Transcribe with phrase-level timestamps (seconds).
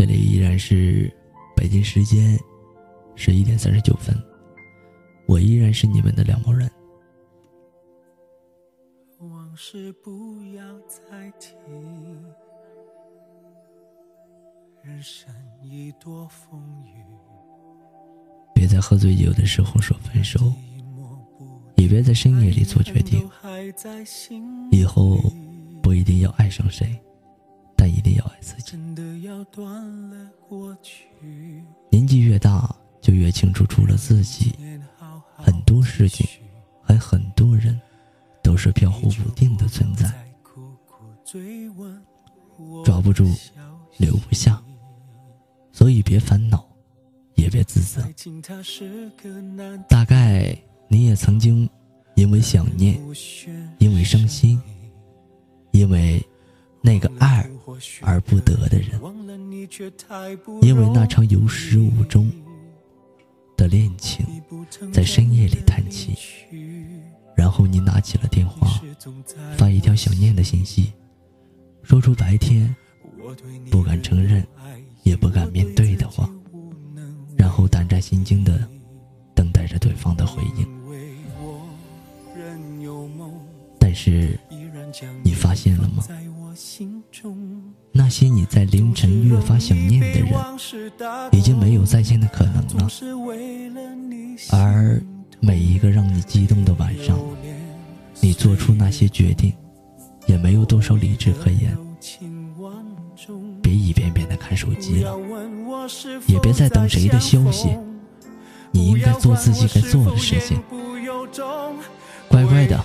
[0.00, 1.12] 这里依然是
[1.54, 2.34] 北京时间
[3.16, 4.16] 十一点三十九分，
[5.26, 6.70] 我依然是你们的两毛人。
[9.18, 11.54] 往事不要再提，
[14.82, 15.30] 人生
[15.62, 17.04] 已多风雨。
[18.54, 20.40] 别在喝醉酒的时候说分手，
[21.76, 23.20] 也别在深夜里做决定。
[24.70, 25.18] 以后
[25.82, 26.98] 不一定要爱上谁。
[27.80, 28.76] 但一定要爱自己。
[31.88, 34.54] 年纪越大，就越清楚，除了自己，
[35.34, 36.26] 很多事情，
[36.82, 37.80] 还很多人，
[38.42, 40.12] 都是飘忽不定的存在。
[42.84, 43.26] 抓不住，
[43.96, 44.62] 留不下，
[45.72, 46.62] 所以别烦恼，
[47.34, 48.06] 也别自责。
[49.88, 50.54] 大概
[50.86, 51.66] 你也曾经，
[52.14, 53.00] 因为想念，
[53.78, 54.60] 因为伤心，
[55.70, 56.22] 因为
[56.82, 57.49] 那个爱。
[58.02, 59.00] 而不得的人，
[60.62, 62.30] 因为那场有始无终
[63.56, 64.26] 的恋情，
[64.92, 66.14] 在深夜里叹气，
[67.36, 68.80] 然后你拿起了电话，
[69.56, 70.92] 发一条想念的信息，
[71.82, 72.74] 说出白天
[73.70, 74.46] 不敢承认，
[75.02, 75.99] 也不敢面对的
[85.22, 86.04] 你发现了吗？
[87.92, 90.32] 那些你在凌晨越发想念的人，
[91.32, 92.88] 已经没有再见的可能了。
[94.52, 95.00] 而
[95.38, 97.18] 每一个让你激动的晚上，
[98.20, 99.52] 你做出那些决定，
[100.26, 101.76] 也没有多少理智可言。
[103.62, 105.16] 别一遍遍的看手机了，
[106.26, 107.76] 也别再等谁的消息。
[108.72, 110.62] 你应该做自己该做的事情，
[112.28, 112.82] 乖乖的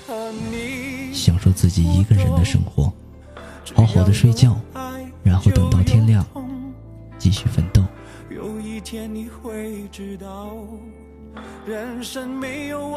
[1.45, 2.91] 受自己一个人的生活。
[3.75, 4.59] 好好的睡觉，
[5.21, 6.25] 然后等到天亮，
[7.19, 7.83] 继续奋斗。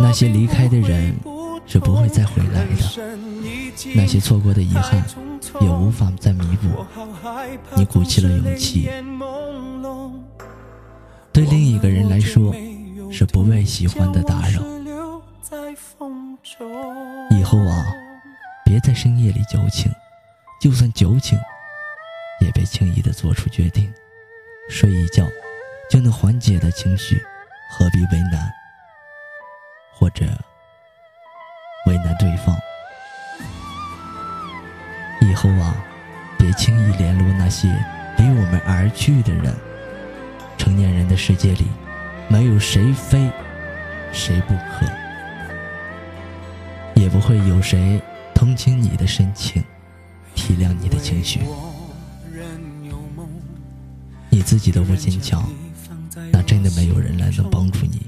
[0.00, 1.14] 那些离开的人
[1.66, 3.18] 是不会再回来的，
[3.94, 5.04] 那些错过的遗憾
[5.60, 6.86] 也无法再弥补。
[7.76, 8.88] 你鼓起了勇气，
[11.32, 12.54] 对另一个人来说
[13.10, 14.62] 是不被喜欢的打扰。
[18.88, 19.92] 在深夜里矫情。
[20.58, 21.38] 就算矫情，
[22.40, 23.92] 也别轻易的做出决定。
[24.70, 25.26] 睡一觉
[25.90, 27.22] 就能缓解的情绪，
[27.70, 28.50] 何必为难，
[29.92, 30.24] 或者
[31.84, 32.56] 为难对方？
[35.20, 35.76] 以后啊，
[36.38, 37.68] 别轻易联络那些
[38.16, 39.54] 离我们而去的人。
[40.56, 41.66] 成年人的世界里，
[42.26, 43.30] 没有谁非
[44.14, 44.86] 谁不可，
[46.94, 48.00] 也不会有谁
[48.38, 49.60] 同情你的深情。
[50.32, 51.40] 体谅你的情绪，
[54.30, 55.42] 你自己都不坚强，
[56.30, 58.06] 那真的没有人来能帮助你。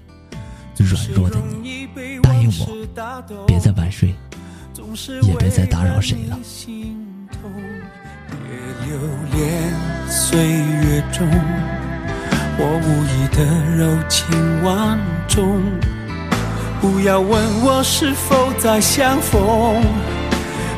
[0.77, 1.89] 软弱的你，
[2.23, 4.15] 答应我，别再晚睡，
[5.23, 6.39] 也别再打扰谁了。
[10.09, 11.29] 岁月中，
[12.57, 15.61] 我无意的柔情万种，
[16.81, 19.83] 不要问我是否再相逢。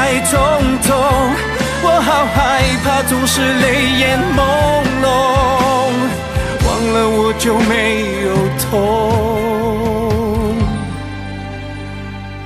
[0.00, 0.30] 太冲
[0.86, 0.94] 动，
[1.82, 3.64] 我好害怕，总是泪
[3.98, 4.38] 眼朦
[5.02, 5.06] 胧，
[6.64, 8.28] 忘了我就没有
[8.70, 8.70] 痛，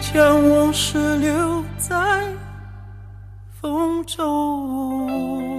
[0.00, 1.94] 将往事留在
[3.60, 5.51] 风中。